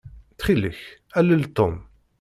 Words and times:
Ttxil-k, 0.31 0.79
alel 1.17 1.43
Tom. 1.55 1.75